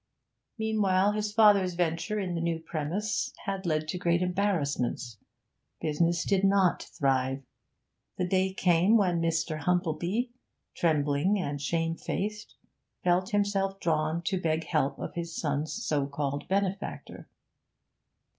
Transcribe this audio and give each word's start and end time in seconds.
Meanwhile 0.57 1.11
his 1.11 1.31
father's 1.31 1.75
venture 1.75 2.19
in 2.19 2.33
the 2.33 2.41
new 2.41 2.57
premises 2.59 3.31
had 3.45 3.67
led 3.67 3.87
to 3.89 3.99
great 3.99 4.23
embarrassments; 4.23 5.17
business 5.79 6.23
did 6.23 6.43
not 6.43 6.81
thrive; 6.81 7.43
the 8.17 8.25
day 8.27 8.51
came 8.51 8.97
when 8.97 9.21
Mr. 9.21 9.59
Humplebee, 9.59 10.31
trembling 10.73 11.37
and 11.39 11.61
shamefaced, 11.61 12.55
felt 13.03 13.29
himself 13.29 13.79
drawn 13.79 14.23
to 14.23 14.41
beg 14.41 14.63
help 14.63 14.97
of 14.97 15.13
his 15.13 15.35
son's 15.35 15.71
so 15.71 16.07
called 16.07 16.47
benefactor. 16.47 17.27